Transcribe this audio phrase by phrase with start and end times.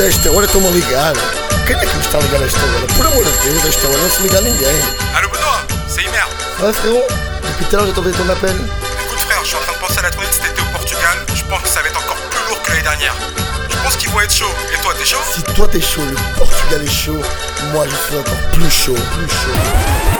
[0.00, 1.12] a esta hora estão-me a ligar.
[1.66, 2.86] Quem é que me está a ligar a esta hora?
[2.96, 4.82] Por amor de Deus, a esta hora não se liga a ninguém.
[5.88, 6.26] C'est Imer.
[6.62, 7.04] Ah frérot,
[7.42, 8.54] depuis tout à l'heure j'ai trouvé ton appel.
[9.06, 10.72] Écoute frère, je suis en train de penser à la tournée de cet été au
[10.72, 11.16] Portugal.
[11.34, 13.14] Je pense que ça va être encore plus lourd que l'année dernière.
[13.68, 14.54] Je pense qu'ils vont être chauds.
[14.72, 15.18] Et toi, t'es chaud?
[15.34, 17.20] Si toi t'es chaud, le Portugal est chaud,
[17.72, 20.19] moi je suis encore plus chaud, plus chaud.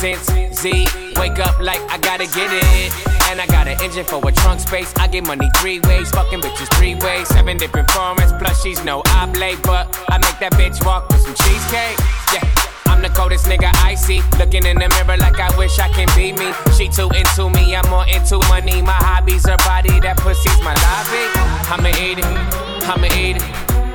[0.00, 0.24] sense.
[0.56, 2.92] Z, wake up like I gotta get it.
[3.28, 4.92] And I got an engine for a trunk space.
[4.96, 7.28] I get money three ways, fucking bitches three ways.
[7.28, 9.62] Seven different formats, plus she's no oblate.
[9.62, 11.98] But I make that bitch walk with some cheesecake.
[12.32, 12.48] Yeah.
[12.86, 14.22] I'm the coldest nigga I see.
[14.38, 16.50] Looking in the mirror like I wish I can be me.
[16.76, 18.80] She too into me, I'm more into money.
[18.80, 21.24] My hobbies, her body, that pussy's my lobby.
[21.68, 22.30] I'ma eat it,
[22.88, 23.44] I'ma eat it.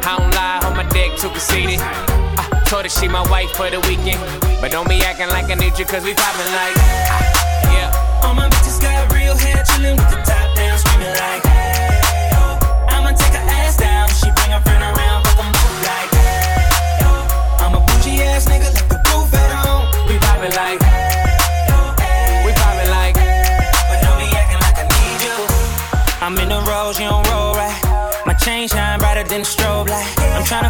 [0.05, 1.79] I don't lie, on my dick too conceited.
[1.81, 4.19] I told her she my wife for the weekend.
[4.61, 8.23] But don't be acting like I need you, cause we poppin' like, ah, yeah.
[8.23, 12.57] All my bitches got real hair, chillin' with the top down, screaming like, hey, oh.
[12.89, 17.05] I'ma take her ass down, she bring her friend around, fuck 'em both like, hey,
[17.05, 17.61] oh.
[17.61, 19.85] I'm a bougie ass nigga, like roof at home.
[20.09, 20.81] We poppin' like,
[22.45, 23.15] we poppin' like,
[23.89, 25.37] But don't be acting like I need you.
[26.21, 27.24] I'm in the rose, you don't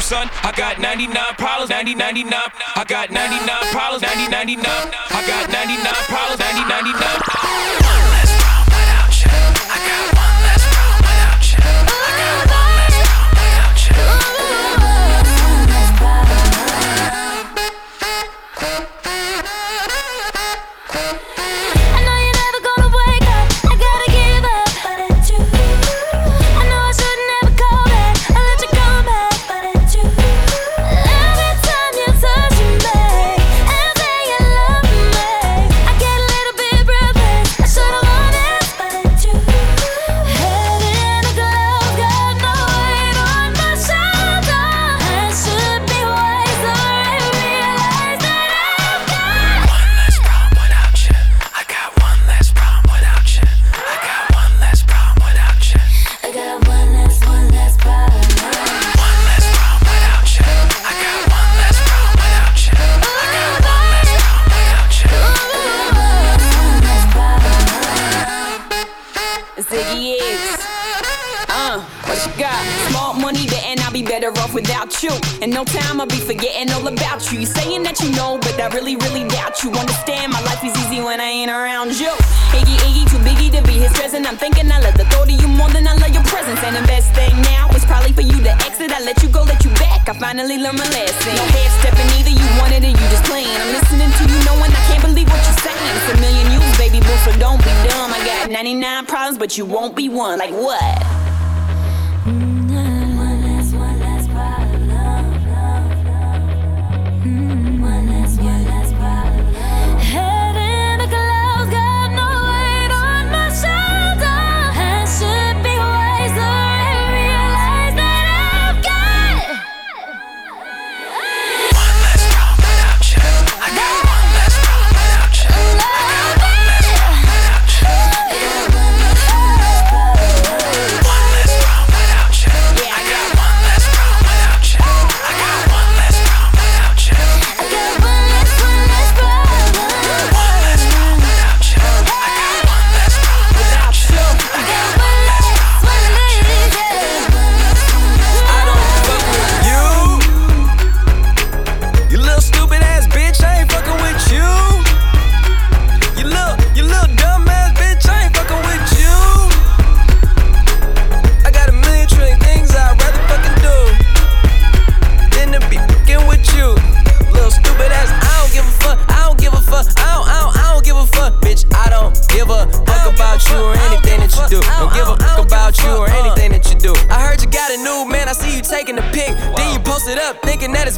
[0.00, 0.28] Son.
[0.42, 2.32] I got 99 problems, 90, 99.
[2.32, 4.64] I got 99 problems, 90, 99.
[4.64, 7.31] I got 99 problems, 90, 99.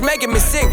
[0.05, 0.69] Making me sick.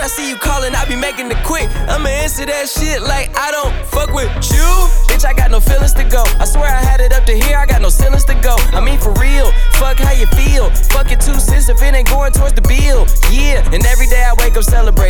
[0.00, 1.68] I see you calling, I be making it quick.
[1.90, 4.70] I'ma answer that shit like I don't fuck with you.
[5.10, 6.22] Bitch, I got no feelings to go.
[6.38, 8.56] I swear I had it up to here, I got no ceilings to go.
[8.72, 10.70] I mean, for real, fuck how you feel.
[10.94, 13.06] Fuck it two cents if it ain't going towards the bill.
[13.30, 15.09] Yeah, and every day I wake up celebrating?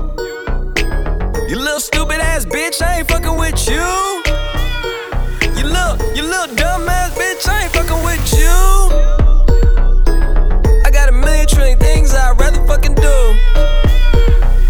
[1.51, 3.83] You little stupid ass bitch, I ain't fucking with you.
[5.59, 8.55] You little, you little dumb ass bitch, I ain't fucking with you.
[10.85, 13.35] I got a million trillion things I'd rather fucking do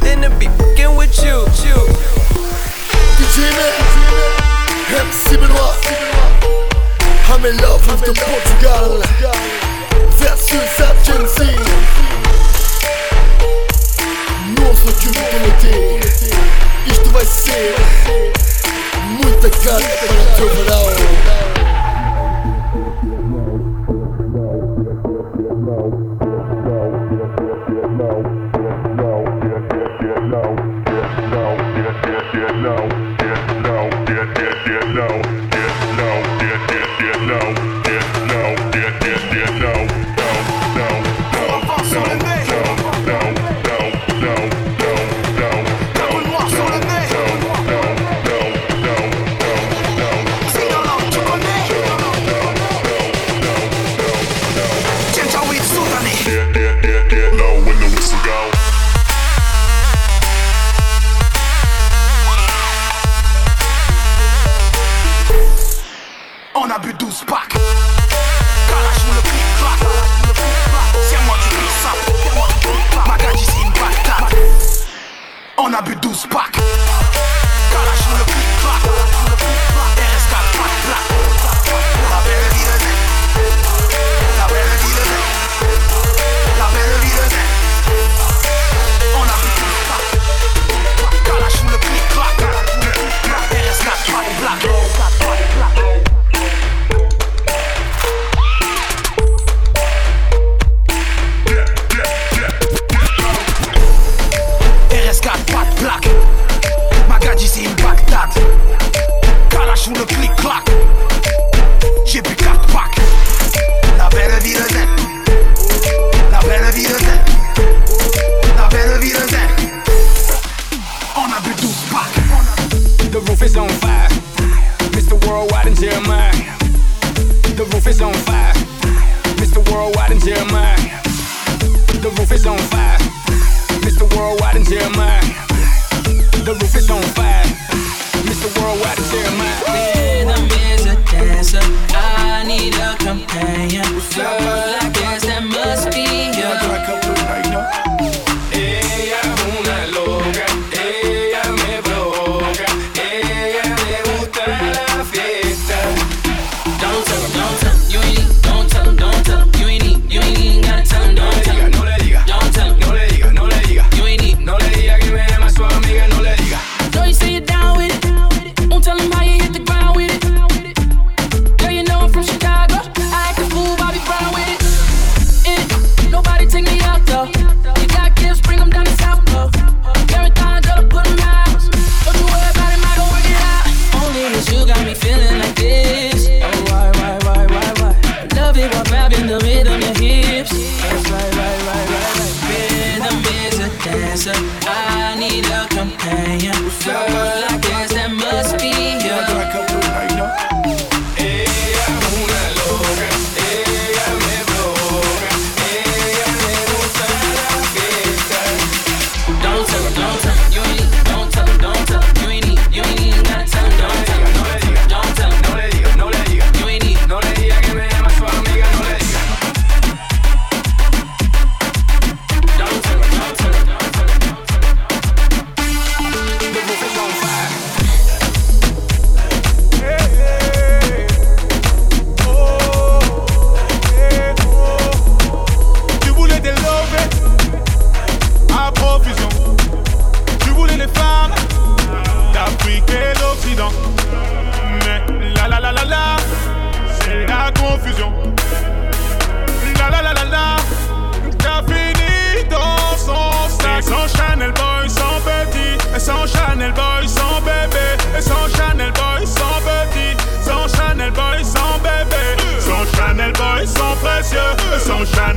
[0.02, 1.46] than to be fucking with you.
[1.62, 1.78] you.
[3.14, 3.78] DJ Mac,
[5.06, 5.86] MC Benoit,
[7.30, 9.06] I'm in love with the Portugal
[10.18, 11.54] versus Agency.
[14.58, 17.76] Nosso Junto Isto vai ser
[19.10, 21.72] muita carne para o teu verão.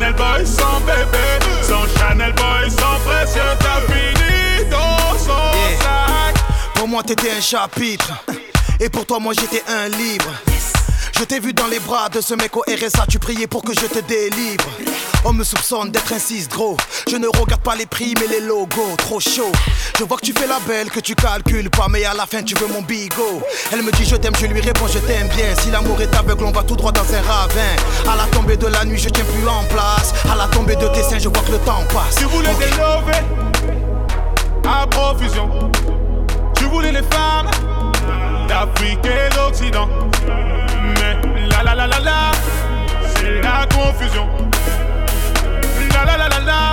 [0.04, 1.62] Chanel Boy, sans bébé.
[1.62, 3.40] Sans Chanel Boy, sans précieux.
[3.58, 6.34] T'as fini dans son sac.
[6.74, 8.12] Pour moi, t'étais un chapitre.
[8.80, 10.30] Et pour toi, moi, j'étais un livre.
[11.16, 13.72] Je t'ai vu dans les bras de ce mec au RSA, tu priais pour que
[13.72, 14.64] je te délivre.
[15.24, 16.76] On me soupçonne d'être un 6 gros.
[17.08, 19.52] Je ne regarde pas les prix, mais les logos, trop chaud.
[19.98, 22.42] Je vois que tu fais la belle, que tu calcules pas, mais à la fin
[22.42, 23.42] tu veux mon bigot.
[23.72, 25.54] Elle me dit je t'aime, je lui réponds je t'aime bien.
[25.62, 27.76] Si l'amour est aveugle, on va tout droit dans un ravin.
[28.10, 30.12] À la tombée de la nuit, je tiens plus en place.
[30.30, 32.16] À la tombée de tes seins, je vois que le temps passe.
[32.18, 32.58] Tu voulais Ok.
[32.58, 35.70] des à profusion.
[36.56, 37.50] Tu voulais les femmes
[38.48, 39.88] d'Afrique et d'Occident.
[41.64, 41.72] La
[43.16, 44.28] c'est la confusion.
[45.94, 46.70] La la la la la,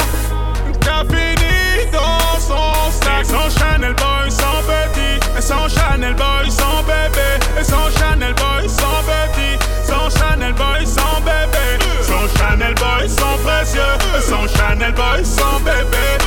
[0.82, 3.22] t'as fini dans son sac.
[3.22, 5.38] Et sans Chanel Boy, sans petit.
[5.38, 7.40] Et sans Chanel Boy, sans bébé.
[7.60, 9.58] Et sans Chanel Boy, sans petit.
[9.88, 11.80] Sans Chanel Boy, sans bébé.
[12.04, 13.82] Sans Chanel Boy, sans précieux.
[14.28, 16.21] Sans Chanel Boy, sans bébé.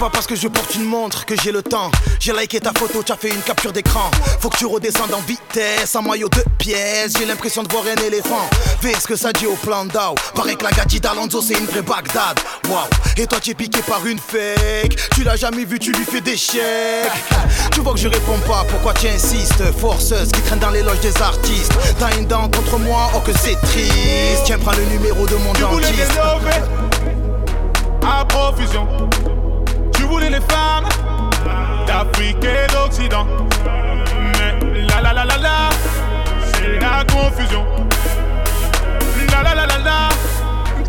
[0.00, 1.90] Pas parce que je porte une montre que j'ai le temps.
[2.18, 4.10] J'ai liké ta photo, tu as fait une capture d'écran.
[4.40, 7.12] Faut que tu redescendes en vitesse, en maillot de pièces.
[7.18, 8.48] J'ai l'impression de voir un éléphant.
[8.80, 10.14] Fais ce que ça dit au plan d'Ao.
[10.34, 12.40] Paraît que la gadji d'Alonso c'est une vraie Bagdad.
[12.70, 12.86] Waouh,
[13.18, 14.96] et toi tu es piqué par une fake.
[15.14, 17.10] Tu l'as jamais vu, tu lui fais des chèques.
[17.72, 19.62] Tu vois que je réponds pas, pourquoi tu insistes?
[19.78, 21.72] Forceuse qui traîne dans les loges des artistes.
[21.98, 24.44] T'as une dent contre moi, oh que c'est triste.
[24.44, 26.18] Tiens, prends le numéro de mon Tu dentiste.
[28.02, 28.86] à profusion
[30.10, 30.88] voulez les femmes
[31.86, 33.26] d'Afrique et d'Occident.
[34.38, 35.68] Mais la la la la la,
[36.52, 37.64] c'est la confusion.
[39.32, 40.08] La la la la la,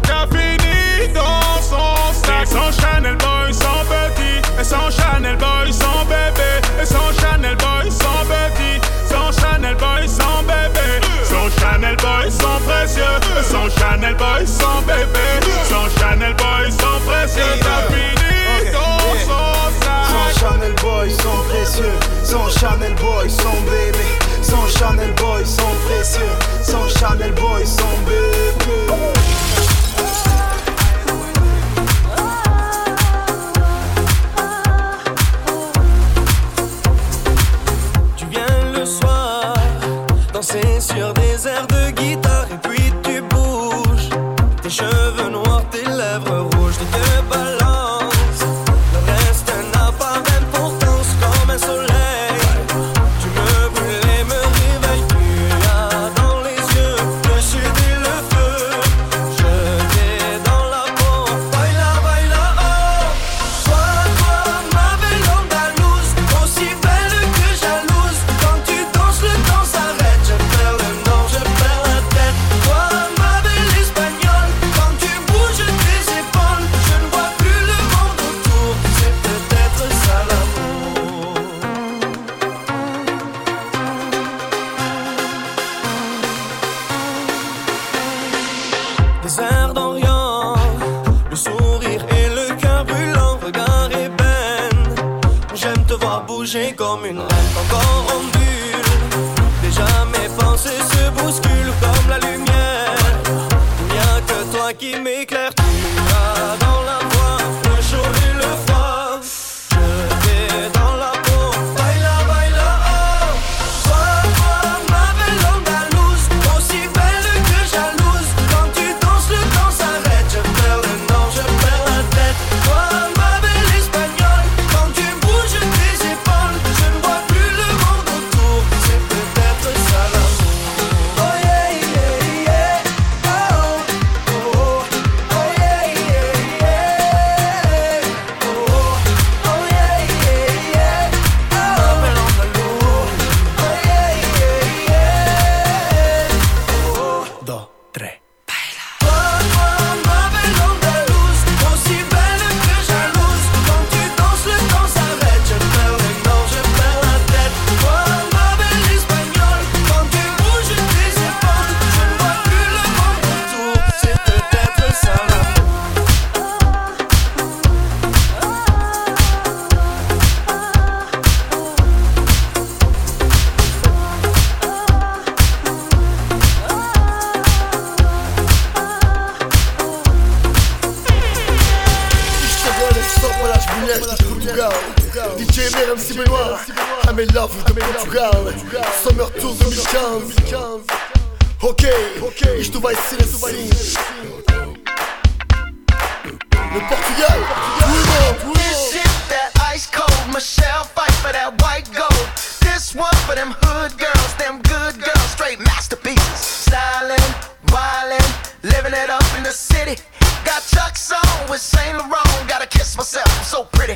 [0.02, 2.42] t'as fini dans son sac.
[2.42, 4.42] Et sans Chanel Boy, sans petit.
[4.60, 6.52] Et sans Chanel Boy, sans bébé.
[6.82, 8.82] Et sans Chanel Boy, sans petit.
[9.06, 10.88] Sans Chanel Boy, sans bébé.
[11.24, 13.18] Sans Chanel Boy, sans précieux.
[13.44, 15.28] Sans Chanel Boy, sans bébé.
[15.70, 15.88] Sans
[22.24, 24.06] Sans Chanel Boy, son bébé.
[24.42, 26.22] Sans Chanel Boy, sont précieux.
[26.64, 28.52] Sans Chanel Boy, son bébé.
[38.18, 39.54] Tu viens le soir
[40.34, 44.10] Danser sur des airs de guitare Et puis tu bouges.
[44.62, 46.51] Tes cheveux noirs, tes lèvres rouges.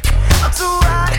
[0.04, 1.15] I'm too hot.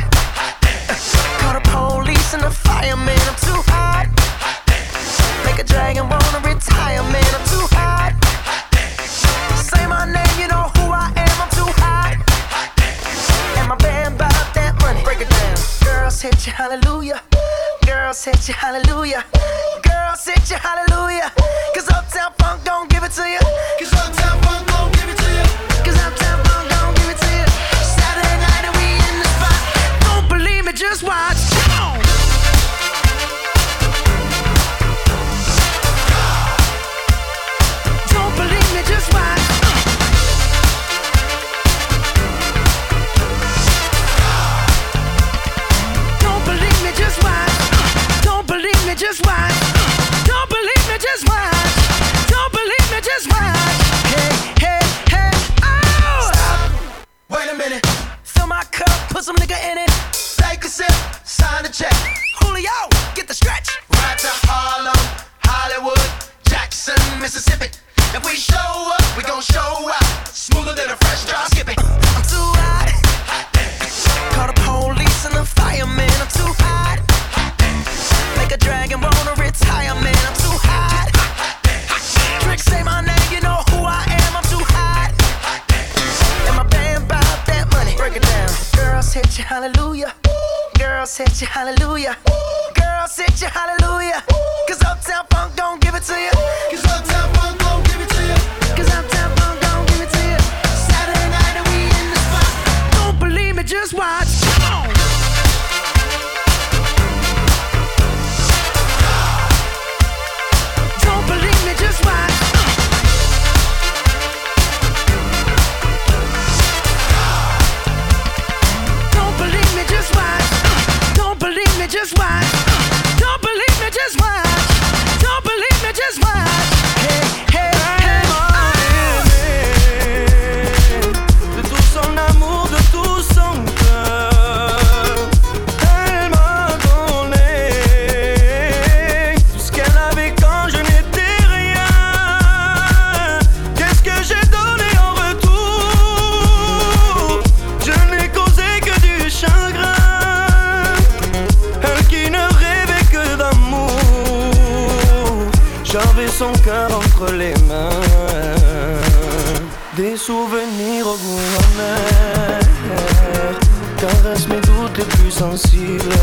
[164.48, 166.14] mes doutes les plus sensibles,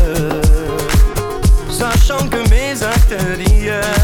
[1.68, 4.03] sachant que mes intérieurs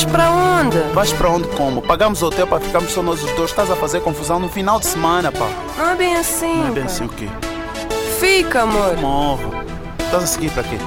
[0.00, 0.78] Vais para onde?
[0.94, 1.82] Vais para onde como?
[1.82, 3.50] Pagamos o hotel para ficarmos só nós os dois.
[3.50, 5.46] Estás a fazer confusão no final de semana, pá.
[5.76, 6.56] Não é bem assim.
[6.56, 6.90] Não é bem pá.
[6.90, 7.28] assim o quê?
[8.18, 8.96] Fica, amor.
[8.96, 9.52] Morro.
[9.98, 10.78] Estás a seguir para quê?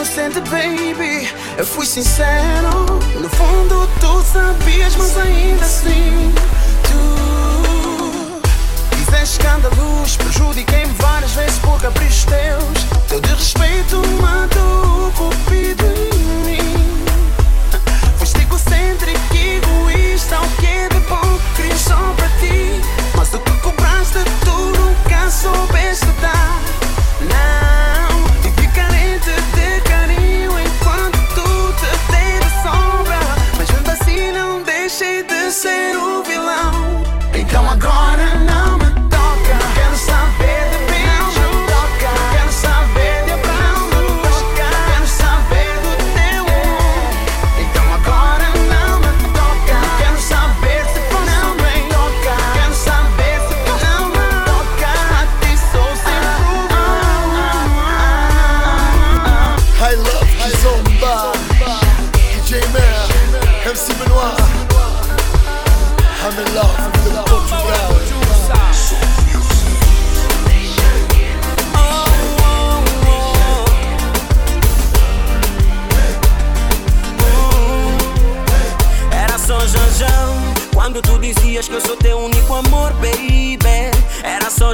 [0.00, 1.28] inocente, baby.
[1.58, 2.70] Eu fui sincero,
[3.20, 6.32] no fundo tu sabias, mas ainda assim
[6.84, 8.40] tu
[8.96, 13.08] fizeste escândalos, prejudiquei-me várias vezes por caprichos teus.
[13.08, 17.04] Teu desrespeito matou o cupido em mim.
[18.18, 22.80] Foste egocêntrico, egoísta, o que de bom queria só para ti.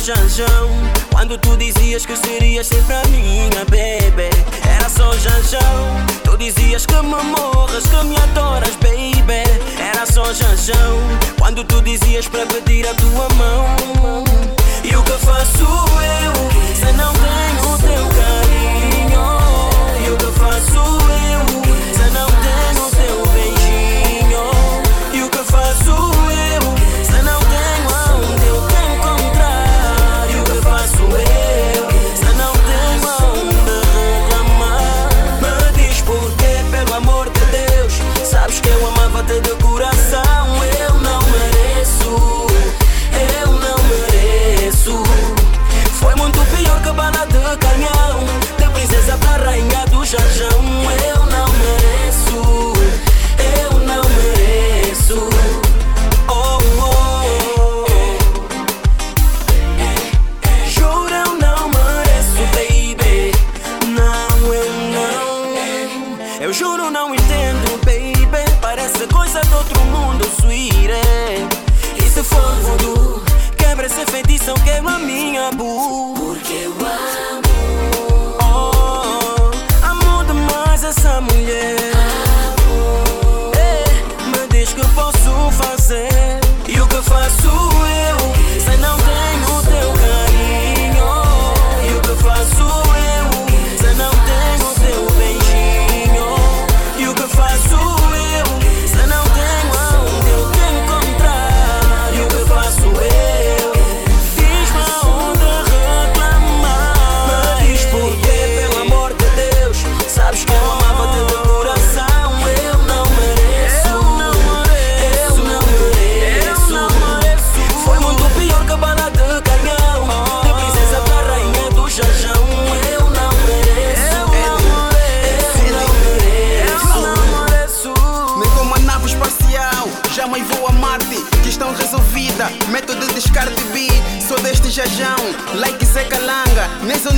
[0.06, 0.70] Janjão.
[1.10, 4.30] Quando tu dizias que serias sempre a minha baby
[4.64, 6.06] Era só Janjão.
[6.22, 9.42] Tu dizias que me morras, que me adoras baby
[9.80, 11.00] Era só Janjão.
[11.40, 13.66] Quando tu dizias para pedir a tua mão.
[14.84, 16.32] E o que faço eu
[16.76, 19.26] se não tenho teu carinho?
[20.06, 20.84] E o que faço
[21.32, 21.42] eu
[21.92, 22.45] se não tenho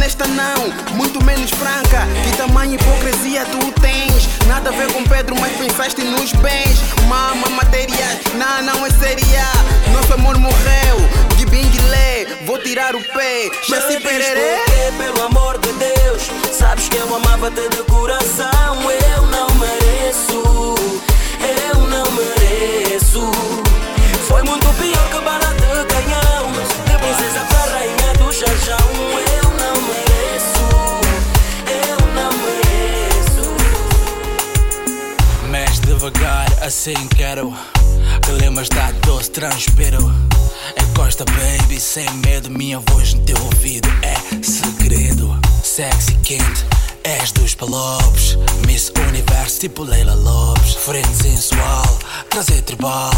[0.09, 2.07] honesta não, muito menos franca.
[2.25, 4.27] Que tamanho hipocrisia tu tens?
[4.47, 6.81] Nada a ver com Pedro, mas pensaste nos bens.
[7.07, 9.45] Mama, matéria, não, não é seria.
[9.93, 10.97] Nosso amor morreu,
[11.37, 12.27] de binguilé.
[12.47, 14.57] Vou tirar o pé, já se pererê.
[14.97, 16.23] pelo amor de Deus.
[16.53, 18.79] Sabes que eu amava-te de coração.
[19.15, 20.75] Eu não mereço.
[21.67, 23.31] Eu não mereço.
[24.27, 24.98] Foi muito pior
[36.09, 37.53] devagar, assim quero.
[38.25, 39.99] Que lembras da doce, transpiro.
[40.81, 42.51] Encosta, baby, sem medo.
[42.51, 45.39] Minha voz no teu ouvido é segredo.
[45.63, 46.65] Sexy quente,
[47.09, 48.37] és dos palopes.
[48.67, 50.75] Miss Universo, tipo Leila Lopes.
[50.75, 53.11] Frente sensual, trazer tribal.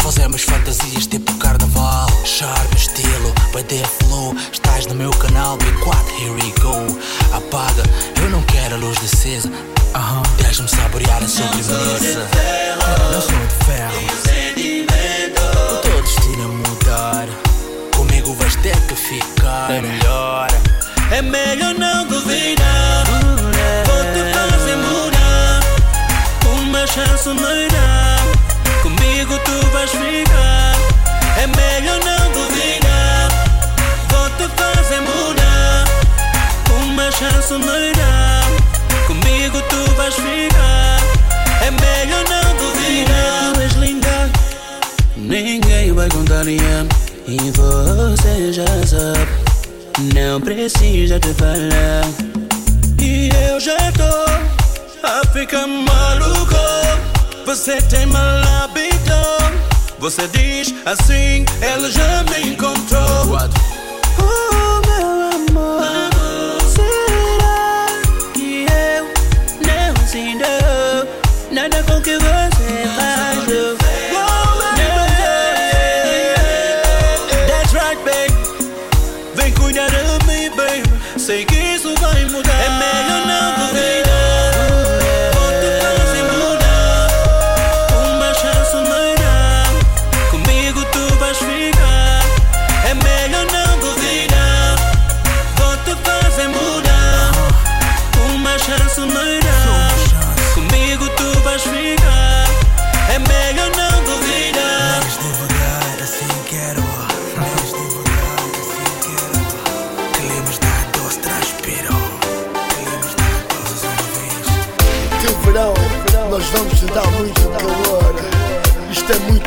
[0.00, 2.08] Fazemos fantasias tipo carnaval.
[2.24, 4.34] Charme, estilo, vai ter flow.
[4.52, 6.98] Estás no meu canal, B4, here we go.
[7.34, 7.82] Apaga,
[8.20, 9.50] eu não quero a luz acesa.
[9.94, 12.28] Aham, deixa-me saborear a sobremesa.
[13.12, 13.98] Não sou de ferro.
[15.72, 17.26] O teu destino é mudar.
[17.96, 19.70] Comigo vais ter que ficar.
[19.70, 20.48] É melhor.
[21.10, 22.77] É melhor não duvidar.
[26.88, 28.16] Chance me dá.
[28.82, 30.76] Comigo tu vais ficar.
[31.36, 33.28] É melhor não duvidar.
[34.10, 35.84] Vou te fazer mudar.
[36.82, 38.42] Uma chance me dá.
[39.06, 41.00] Comigo tu vais ficar.
[41.66, 43.52] É melhor não duvidar.
[43.54, 44.30] Tu és linda.
[45.16, 46.86] Ninguém vai contrariar.
[47.26, 49.28] E você já sabe.
[50.14, 52.04] Não precisa te falar.
[53.00, 54.27] E eu já tô
[55.28, 56.54] a ficar maluco.
[57.44, 58.98] Você tem mal hábito.
[59.98, 63.02] Você diz assim, ela já me encontrou.
[63.34, 63.77] Oh,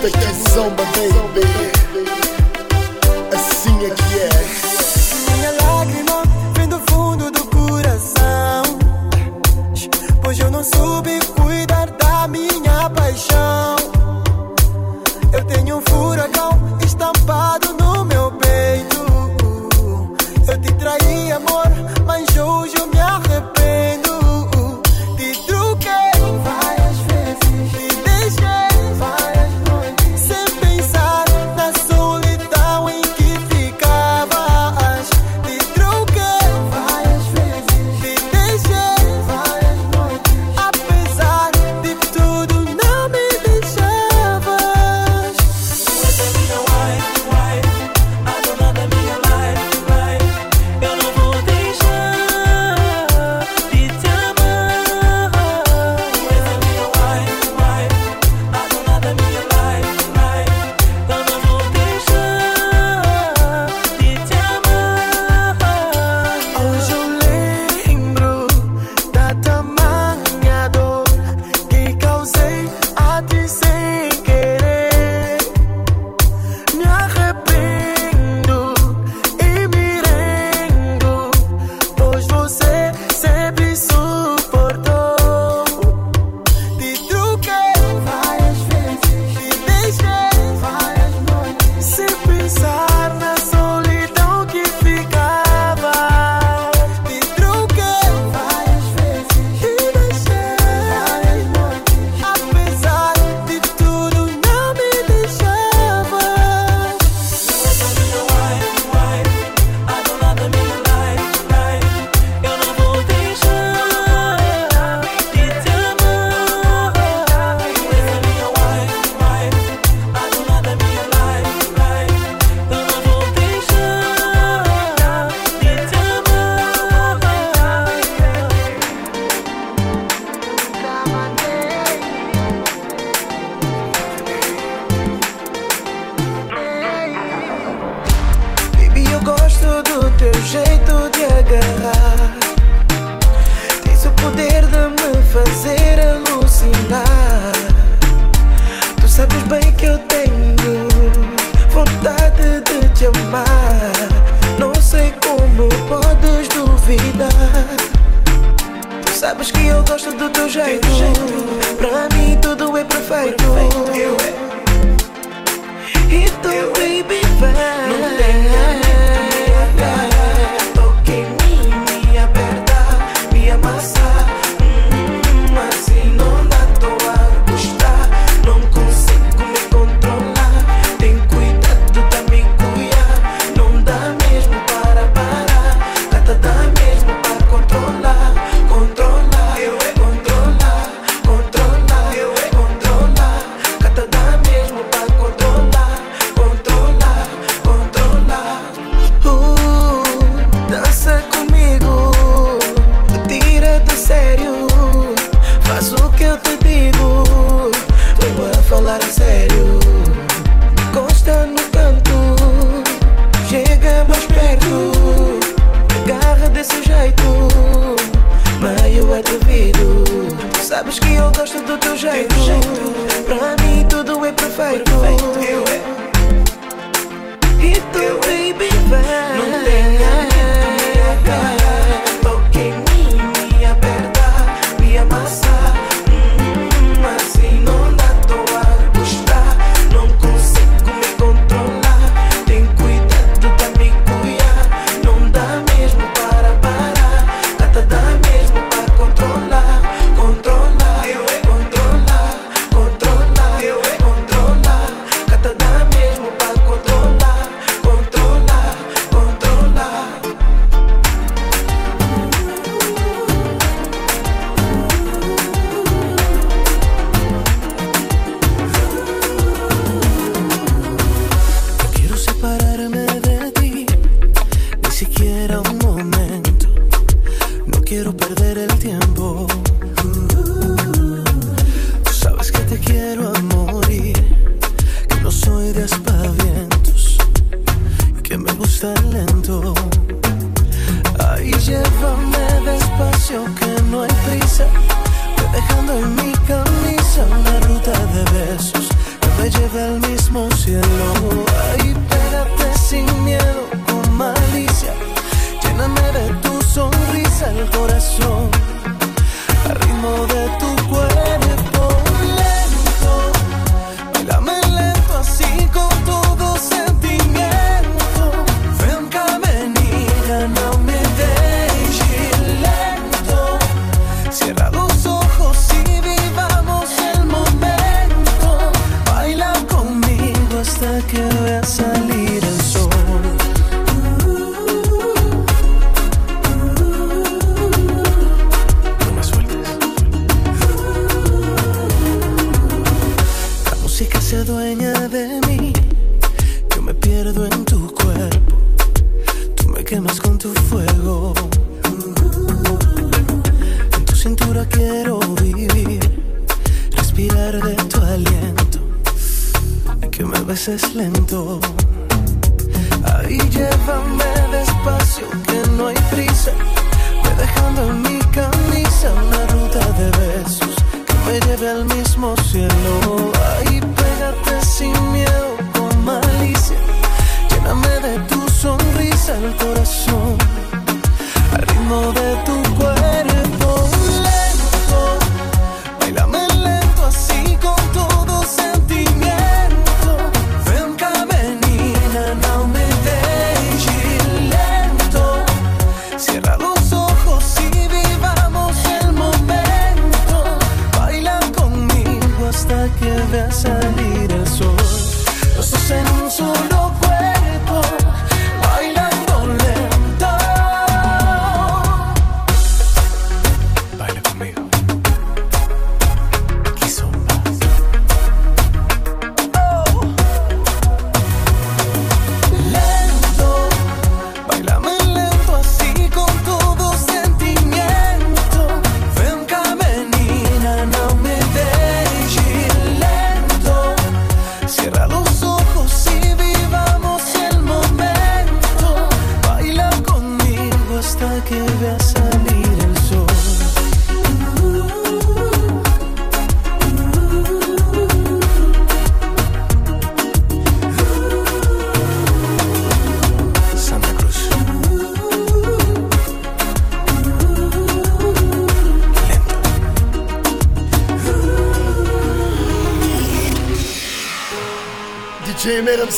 [0.02, 1.81] Take that samba, baby.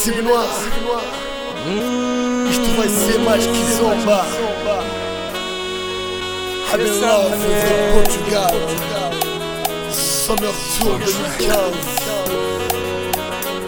[0.03, 0.49] Mera MC Benoit.
[2.49, 4.25] Isto vai ser mais que zomba.
[6.71, 8.51] I'm in love with Portugal.
[9.91, 11.43] Summer Tour 2015.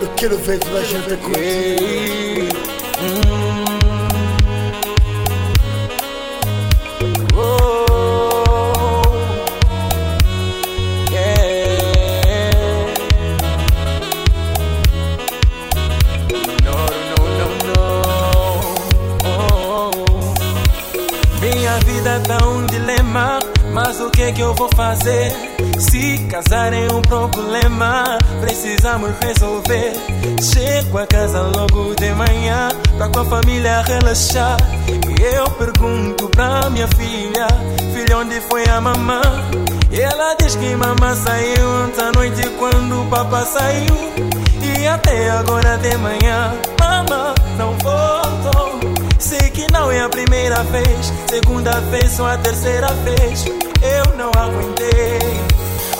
[0.01, 2.54] Eu quero ver toda a gente a curtir.
[25.05, 25.31] Fazer?
[25.79, 29.93] Se casar é um problema, precisamos resolver.
[30.41, 34.57] Chego a casa logo de manhã, pra com a família relaxar.
[34.87, 37.47] E eu pergunto pra minha filha,
[37.93, 39.21] filha, onde foi a mamã?
[39.91, 43.95] E ela diz que mamã saiu ontem à noite quando o papá saiu.
[44.61, 48.79] E até agora de manhã, mamã não voltou.
[49.19, 53.64] Sei que não é a primeira vez, segunda vez ou a terceira vez.
[53.85, 55.19] Eu não aguentei,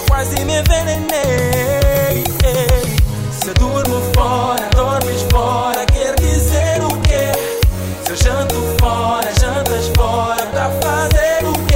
[0.07, 2.23] quase me envenenei.
[3.31, 7.31] Se eu durmo fora, dormes fora, quer dizer o quê?
[8.03, 11.75] Se eu janto fora, jantas fora, pra fazer o quê?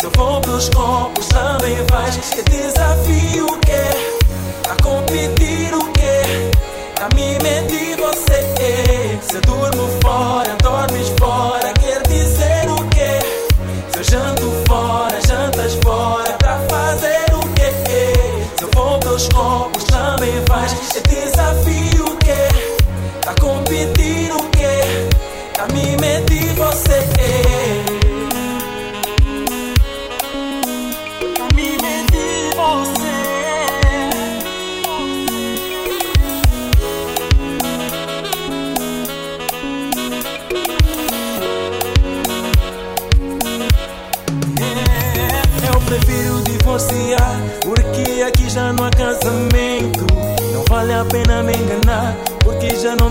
[0.00, 2.16] Se eu vou pros copos, também vais.
[2.16, 2.73] Que desafio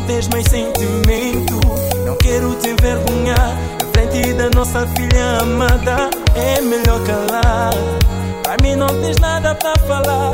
[0.07, 1.59] tens mais sentimento.
[2.05, 6.09] Não quero te envergonhar, na frente da nossa filha amada.
[6.35, 7.73] É melhor calar,
[8.41, 10.31] pra mim não tens nada pra falar.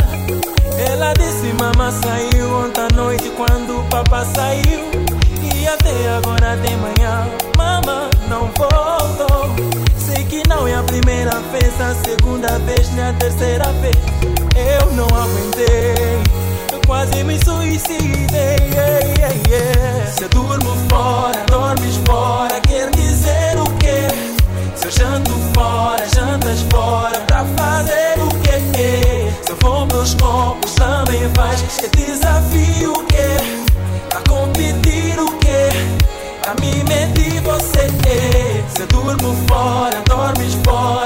[0.78, 4.90] Ela disse: Mamãe saiu ontem à noite quando o papá saiu.
[5.54, 9.50] E até agora de manhã, mamãe não voltou.
[9.98, 13.96] Sei que não é a primeira vez, a segunda vez, nem a terceira vez.
[14.56, 16.22] Eu não aguentei,
[16.90, 18.58] quase me suicidei.
[18.74, 20.06] yeah, yeah.
[20.08, 24.08] Se eu durmo fora, dormes fora, quer dizer o quê?
[24.76, 29.32] Se eu janto fora, jantas fora, pra fazer o quê?
[29.44, 31.64] Se eu vou pros copos, também vais.
[31.84, 33.38] É desafio o quê?
[34.16, 35.70] A competir o quê?
[36.50, 37.88] A mim medir você.
[38.74, 40.99] Se eu durmo fora, dormes fora,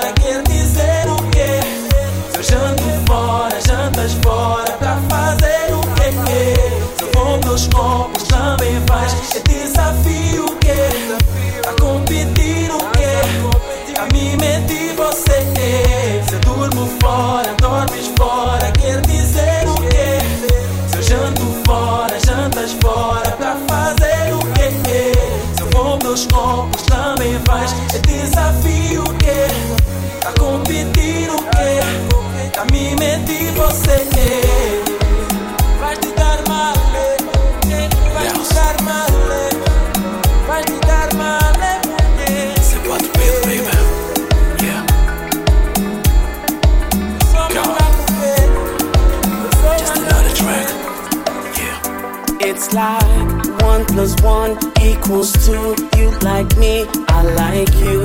[54.03, 55.75] plus one equals two.
[55.97, 57.99] You like me, I like you.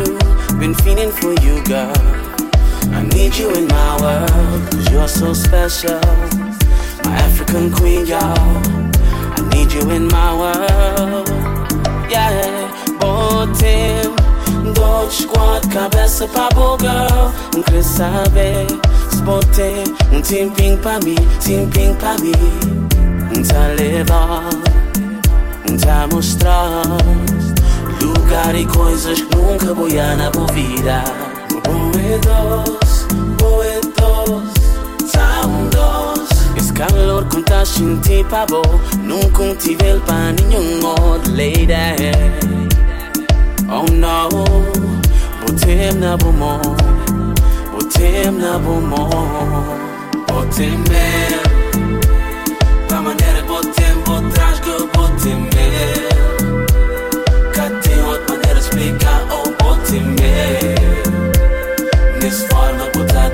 [0.61, 1.93] Been feeling for you, girl.
[2.99, 6.01] I need you in my world, cause you're so special.
[7.05, 8.39] My African queen, y'all.
[9.39, 11.29] I need you in my world.
[12.09, 12.71] Yeah,
[13.01, 14.15] botem.
[14.75, 16.49] Dois, quatro, cabeça pra
[16.81, 17.33] girl.
[17.55, 18.67] Não quer saber
[19.11, 22.89] se botei um tempinho pra mim, tempinho pra mim.
[23.49, 24.51] Tá levar,
[25.79, 26.83] tá mostrar
[28.03, 31.05] lugar e coisas que nunca ir na vida.
[31.65, 33.07] Boedos,
[33.39, 34.53] boedos,
[35.71, 36.35] doce.
[36.57, 38.63] Esse calor que tá sentindo pra bom,
[39.03, 42.13] nunca tive pra nenhum outro lady.
[43.71, 44.29] Oh no,
[45.41, 46.61] botem na bumon,
[47.73, 49.09] botem na bumon,
[50.27, 51.99] botem mesmo.
[52.89, 55.58] Da maneira que botem, botem porque você tem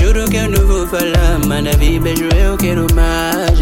[0.00, 1.38] Juro que eu não vou falar.
[1.46, 3.58] Manda vir beijo, eu quero mais.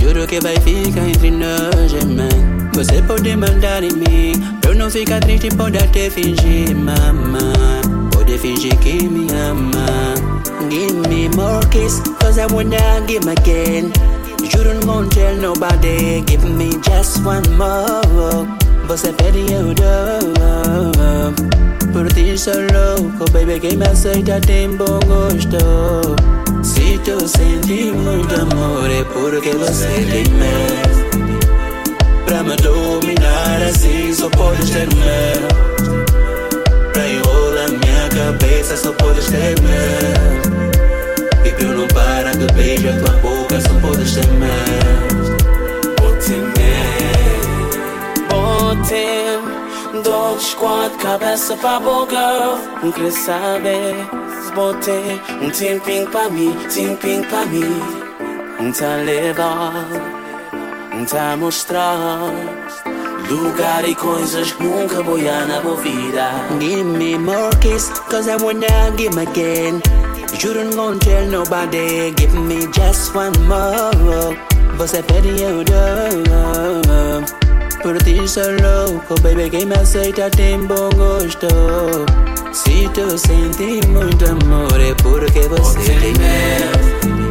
[0.00, 2.70] Juro que vai ficar entre nós, man.
[2.74, 4.32] Você pode mandar em mim.
[4.66, 7.52] Eu não ficar triste, pode até fingir, mama.
[8.12, 10.14] Pode fingir que me ama.
[10.70, 13.92] Give me more kiss, cause I wanna give again.
[14.50, 16.22] Juro não vou tell nobody.
[16.26, 18.46] Give me just one more.
[18.88, 21.63] Você pede, eu dou.
[21.92, 23.60] Por ti sou louco, baby.
[23.60, 26.14] Quem me aceita tem bom gosto.
[26.62, 30.94] Se tu sente muito amor, é porque você tem medo.
[32.26, 35.54] Pra me dominar assim, só podes ter medo.
[36.92, 40.64] Pra enrolar minha cabeça, só podes ter medo.
[41.44, 45.36] E pra eu não parar de beijar tua boca, só podes ter medo.
[46.00, 46.42] Botem
[48.28, 49.53] Botem
[50.02, 52.16] Dois, quatro, cabeça pra boca
[52.82, 53.94] Não quer saber
[54.54, 57.80] Botem um tempinho pra mim Tempinho pra mim
[58.72, 59.72] tá legal
[61.06, 62.18] tá mostrar
[63.30, 66.30] Lugar e coisas nunca ir na vida
[66.60, 69.80] Give me more kiss, cause I wanna give again.
[70.38, 72.12] Juro não vou tell nobody.
[72.16, 74.36] Give me just one more.
[74.76, 75.64] Você pede, eu
[77.84, 81.48] Për ti solo Ko baby che mi aceita tempo agosto
[82.50, 87.28] Se tu senti muito amore Porque você tem medo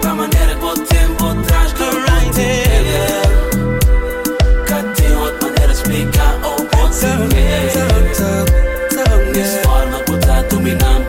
[0.00, 3.20] Da maneira que o tempo traz que right entender
[4.64, 7.18] Cadê outra maneira de explicar Ou pode ser
[7.74, 8.50] Talk, talk,
[8.96, 11.07] talk Nisë forma ku ta dominam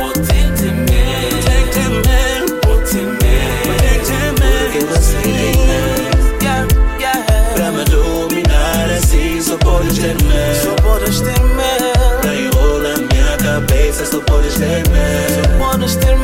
[10.23, 10.63] medo.
[10.63, 12.19] Só podes ter medo.
[12.21, 15.35] Pra enrolar minha cabeça, só podes ter medo.
[15.35, 16.15] Só podes ter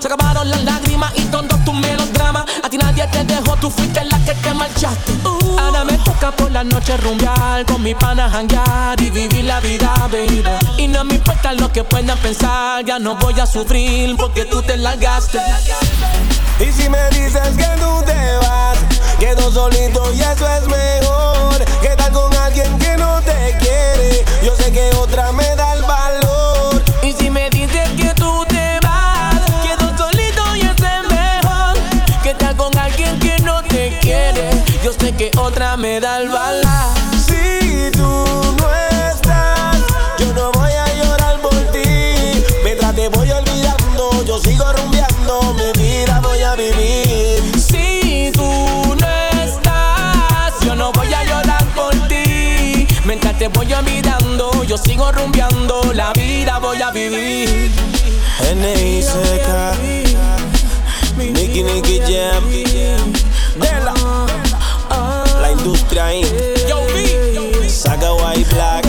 [0.00, 2.44] Se acabaron las lágrimas y todos tus melodramas.
[2.62, 5.12] A ti nadie te dejó, tú fuiste la que te marchaste.
[5.24, 9.60] Uh, ahora me toca por la noche rumbear, con mi pana janguear y vivir la
[9.60, 10.42] vida, baby.
[10.78, 14.62] Y no me importa lo que puedan pensar, ya no voy a sufrir porque tú
[14.62, 15.40] te largaste.
[16.60, 18.78] Y si me dices que tú te vas,
[19.18, 21.64] quedo solito y eso es mejor.
[21.82, 24.24] Que tal con alguien que no te quiere?
[24.42, 26.82] Yo sé que otra me da el valor.
[27.02, 28.13] Y si me dices que
[34.04, 34.50] quiere?
[34.84, 36.64] Yo sé que otra me da el valor.
[37.26, 38.10] Si tú
[38.60, 38.66] no
[39.10, 39.78] estás,
[40.18, 42.44] yo no voy a llorar por ti.
[42.62, 47.40] Mientras te voy olvidando, yo sigo rumbeando, mi vida voy a vivir.
[47.58, 48.50] Si tú
[49.00, 49.08] no
[49.42, 52.86] estás, yo no voy a llorar por ti.
[53.04, 57.70] Mientras te voy olvidando, yo sigo rumbeando, la vida voy a vivir.
[58.50, 59.74] N.I.C.K.
[61.16, 62.63] Nicky Nicky Jam
[65.94, 67.70] La industria Inc.
[67.70, 68.84] Saga White Black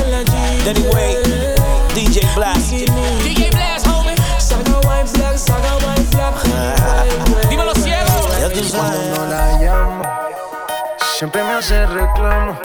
[0.65, 1.17] Danny Way
[1.93, 4.15] DJ Blast DJ Blast, homie.
[4.39, 6.35] Saga White Black, Saga White Black.
[7.49, 8.27] Dímelo ciego.
[8.39, 10.01] Ya tú sabes Cuando no la llamo,
[11.17, 12.59] siempre me hace reclamo.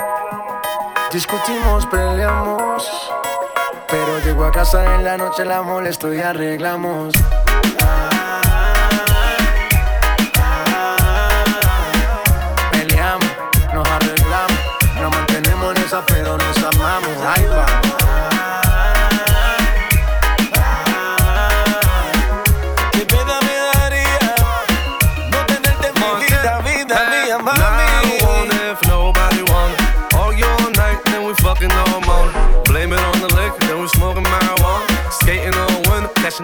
[1.12, 2.88] Discutimos, peleamos.
[3.88, 7.12] Pero llego a casa en la noche, la molesto y arreglamos.
[7.12, 8.69] Peleamos,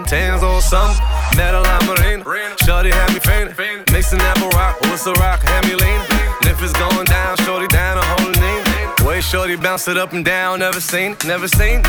[0.07, 0.95] tans all summer.
[1.35, 2.23] Metal on marina,
[2.65, 3.83] shorty had me fainting.
[3.91, 6.07] Mixing that rock, what's the rock, had me leaning.
[6.47, 9.05] If it's going down, shorty down, I'm holding in.
[9.05, 11.83] Way shorty bounce it up and down, never seen, never seen.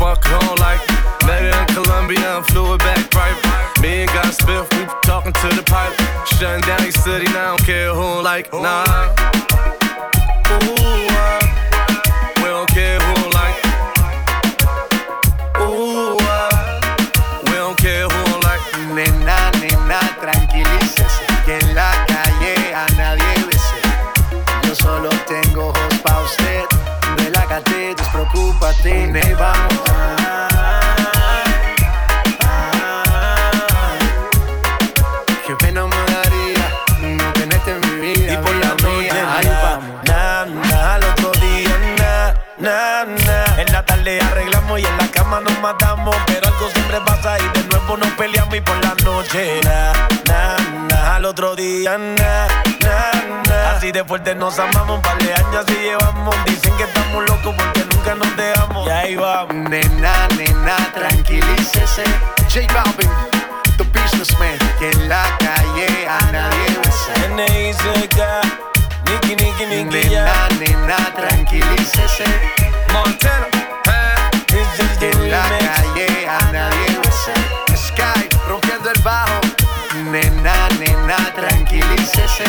[0.00, 0.80] Fuck on like
[1.30, 3.80] met her in Colombia and flew it back private.
[3.80, 5.98] Me and God Spiff, we talking to the pilot.
[6.26, 9.14] Shutting down your city, now I don't care who like, nah.
[10.50, 10.99] Ooh,
[28.82, 29.06] despreocúpate.
[29.06, 29.80] Ne vamos.
[35.46, 38.34] Qué pena me daría no tenerte en mi vida.
[38.34, 39.10] Y por la noche.
[39.10, 40.04] Ahí vamos.
[40.04, 43.60] na, na, al otro día, na, na, na.
[43.60, 46.16] En la tarde arreglamos y en la cama nos matamos.
[46.26, 48.54] Pero algo siempre pasa y de nuevo nos peleamos.
[48.54, 49.92] Y por la noche, na,
[50.26, 50.56] na,
[50.88, 52.69] na, al otro día, na.
[53.80, 56.36] Así de fuerte nos amamos, un par de años así llevamos.
[56.44, 58.86] Dicen que estamos locos porque nunca nos dejamos.
[58.86, 59.54] Y ahí vamos.
[59.54, 62.04] Nena, nena, tranquilícese.
[62.52, 63.08] J Balvin,
[63.78, 64.58] the businessman.
[64.78, 67.24] Que en la calle a nadie bese.
[67.24, 68.40] N.I.C.K.
[69.06, 72.24] Nicky, Nicky, Nicky, Nena, nena, tranquilícese.
[72.92, 73.46] Montana,
[74.98, 77.32] Que en la calle a nadie bese.
[77.86, 79.40] Sky, rompiendo el bajo.
[80.12, 82.44] Nena, nena, tranquilícese.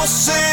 [0.00, 0.49] Nuestros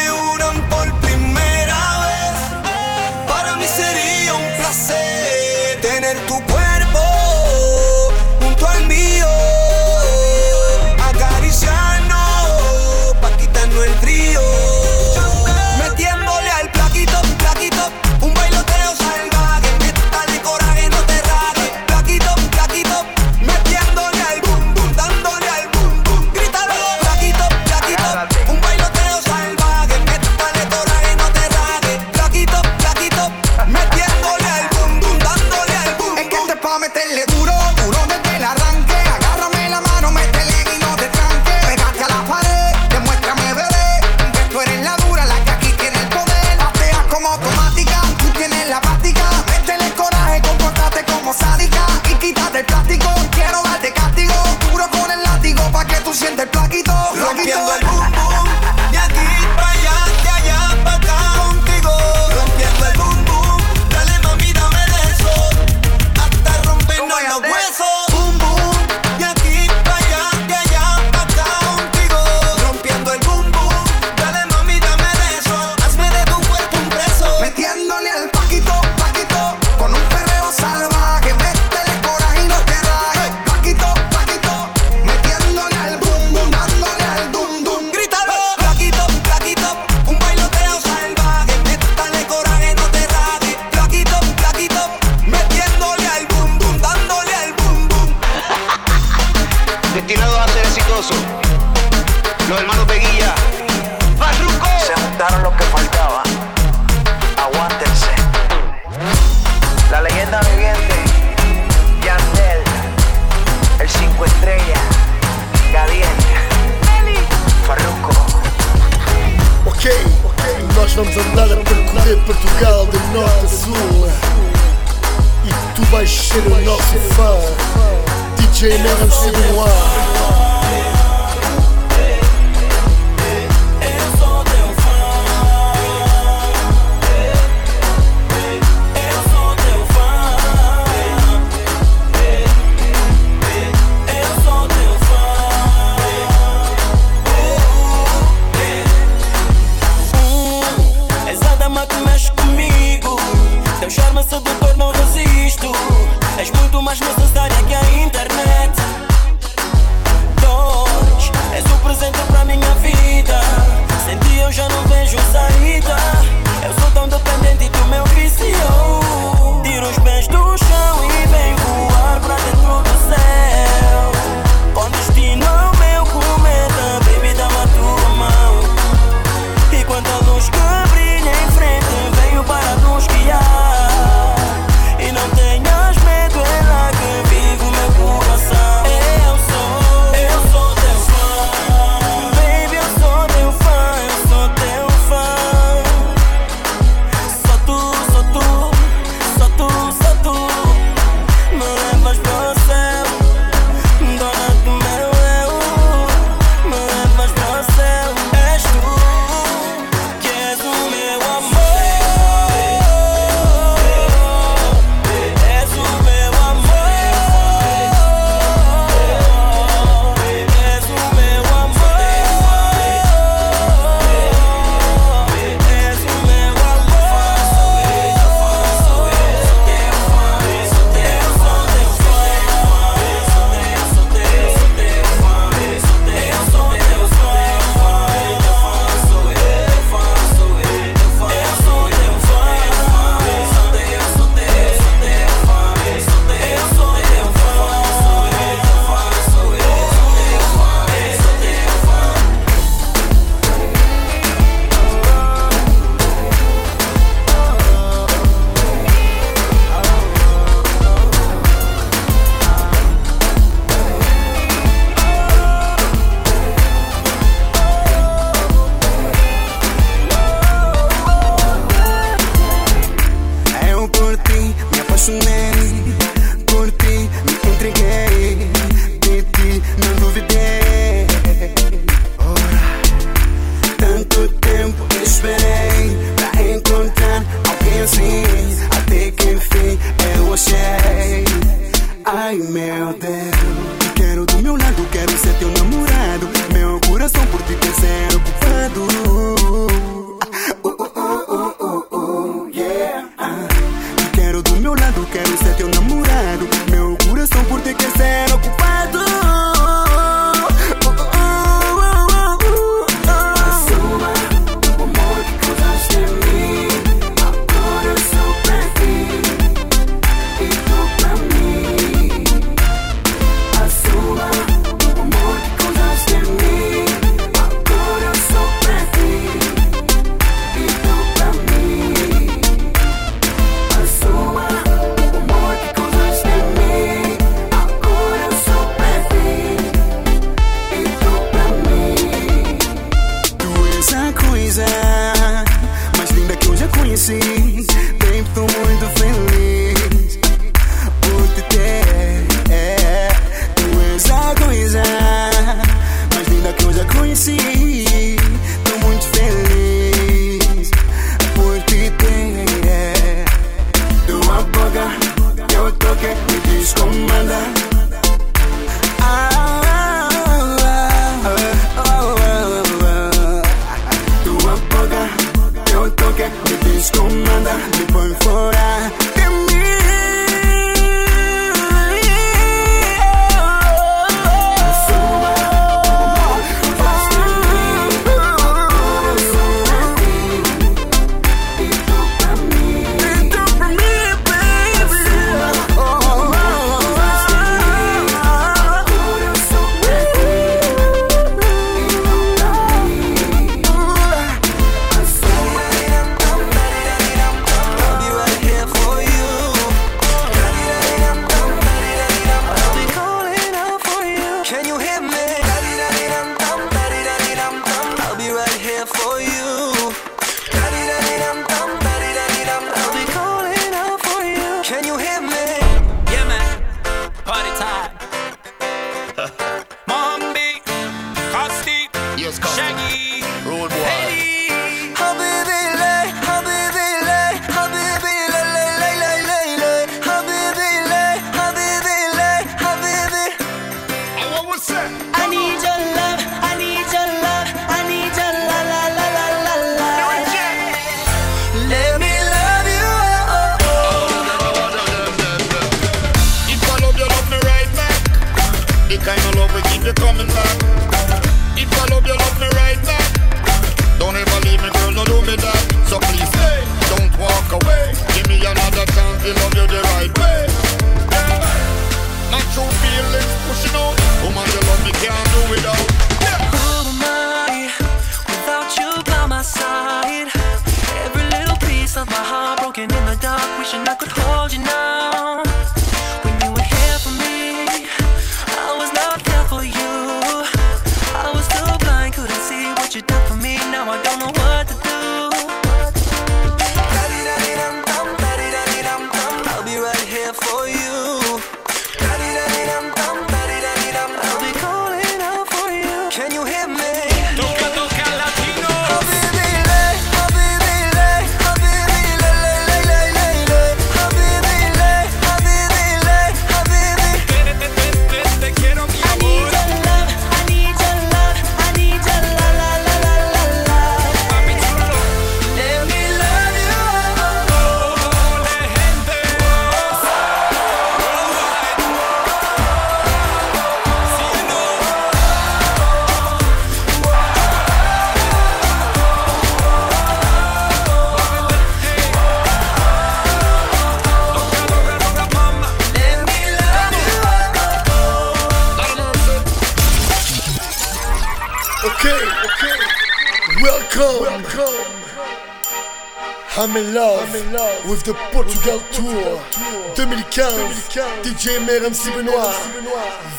[561.68, 562.50] Première MC Benoît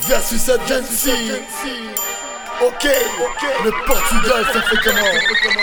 [0.08, 0.62] versus cette.
[2.62, 2.88] Ok,
[3.66, 5.59] le Portugal ça fait comment?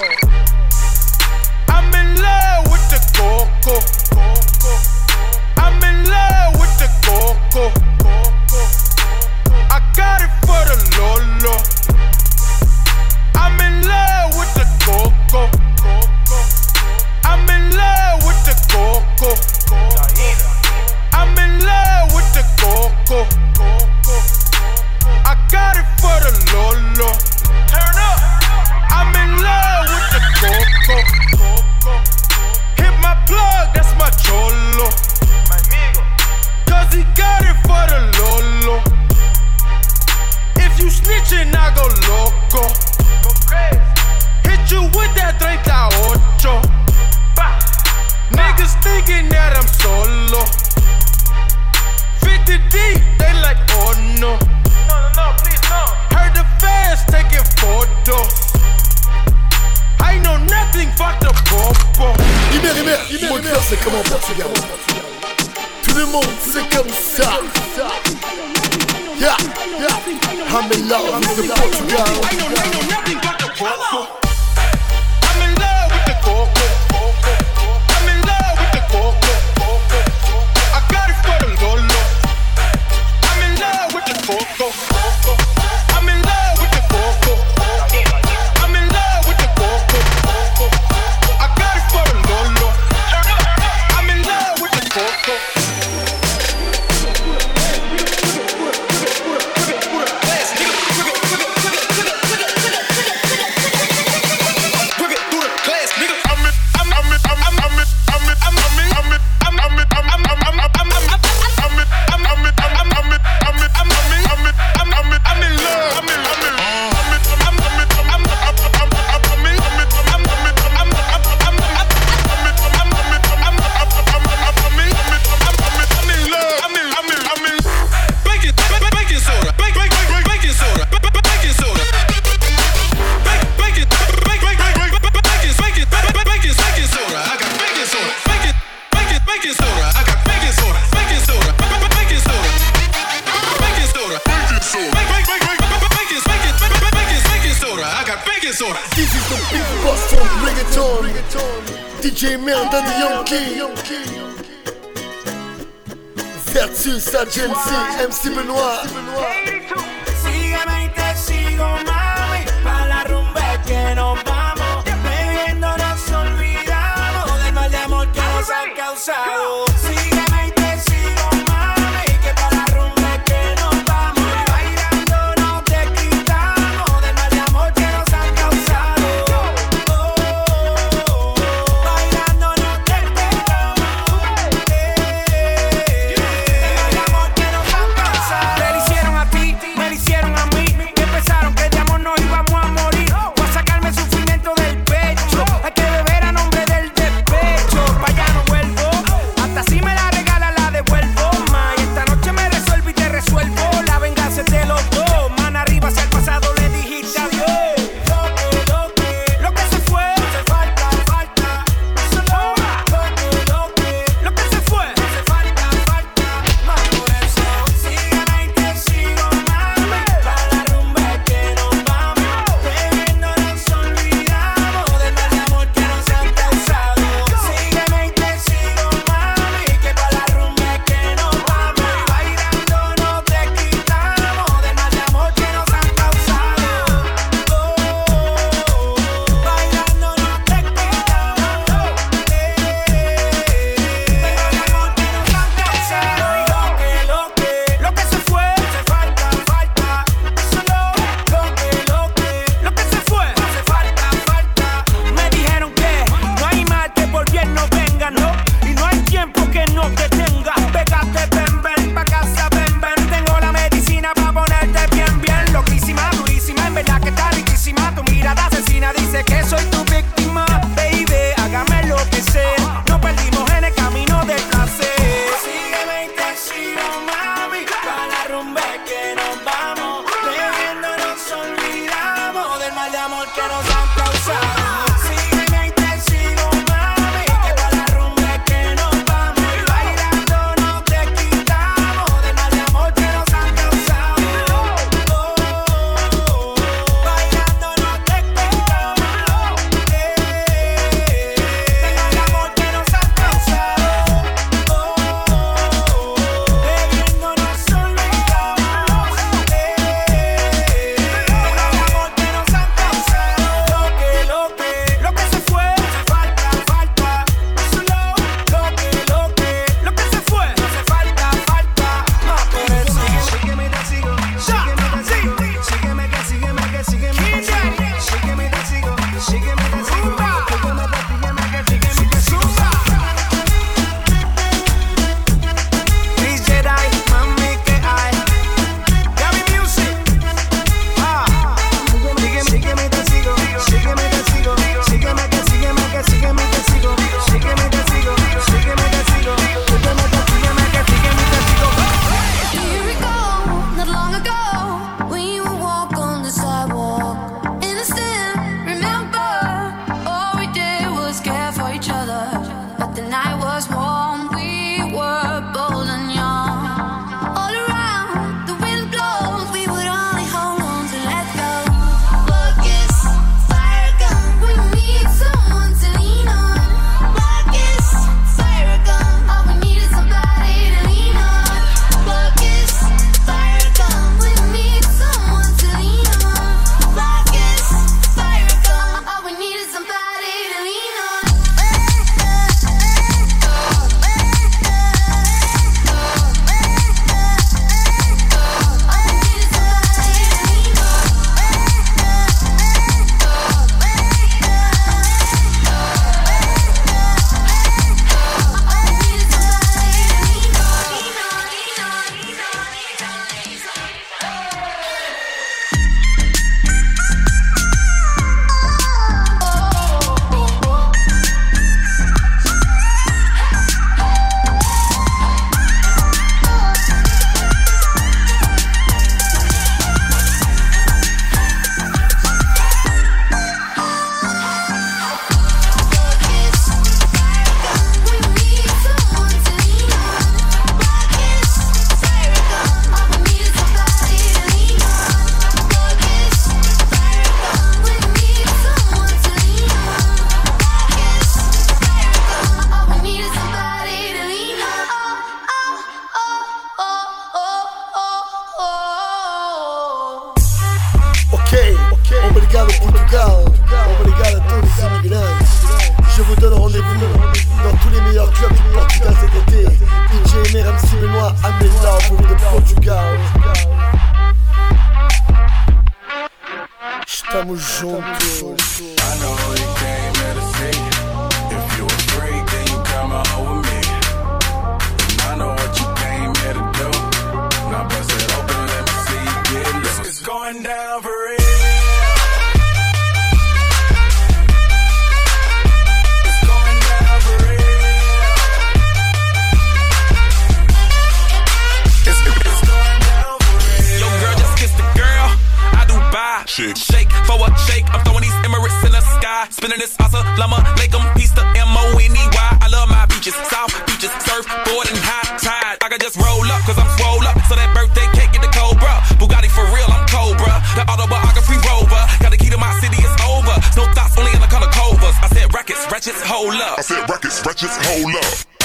[509.50, 512.48] Spinning this awesome llama, make them piece the M-O-N-E-Y.
[512.60, 515.78] I love my beaches, south beaches, surf, board, and high tide.
[515.82, 517.38] I can just roll up, cause I'm swole up.
[517.46, 519.02] So that birthday cake get the Cobra.
[519.22, 520.54] Bugatti for real, I'm Cobra.
[520.74, 522.02] The autobiography rover.
[522.20, 523.54] Got the key to my city, it's over.
[523.78, 525.14] No thoughts, only in the color covers.
[525.22, 526.78] I said rackets, wretches, hold up.
[526.78, 528.55] I said rackets, wretches, hold up.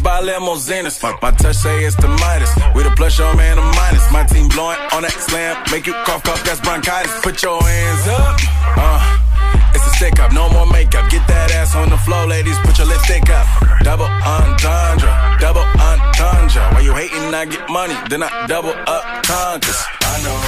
[0.00, 1.02] By buy limousines.
[1.02, 2.50] My touch say it's the Midas.
[2.74, 4.10] With a plus, on, man, a minus.
[4.10, 5.56] My team blowing on that slam.
[5.70, 7.12] Make you cough, cough, that's bronchitis.
[7.22, 8.38] Put your hands up.
[8.76, 9.20] Uh.
[9.74, 11.10] It's a stick up, no more makeup.
[11.10, 12.56] Get that ass on the floor, ladies.
[12.60, 13.46] Put your lipstick up.
[13.82, 15.10] Double entendre,
[15.40, 16.62] double entendre.
[16.72, 17.34] Why you hating?
[17.34, 19.80] I get money, then I double up conquers.
[20.00, 20.43] I know.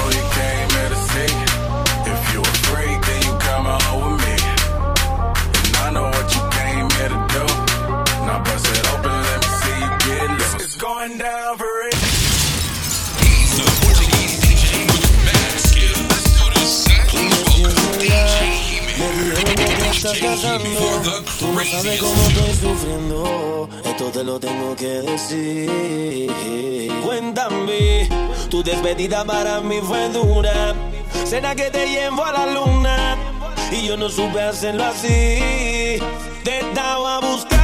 [20.12, 21.22] estás casando.
[21.38, 23.68] Tú no sabes cómo estoy sufriendo.
[23.84, 26.30] Esto te lo tengo que decir.
[27.04, 28.08] Cuéntame,
[28.48, 30.74] tu despedida para mí fue dura.
[31.24, 33.16] Será que te llevo a la luna.
[33.72, 35.98] Y yo no supe hacerlo así.
[36.44, 37.55] Te estaba buscando.